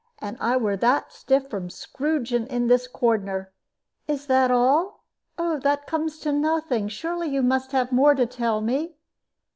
[0.17, 3.53] And I were that stiff with scrooging in this cornder"
[4.07, 5.03] "Is that all?
[5.37, 6.87] Oh, that comes to nothing.
[6.87, 8.95] Surely you must have more to tell me?